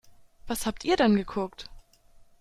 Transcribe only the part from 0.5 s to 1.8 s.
habt ihr denn geguckt?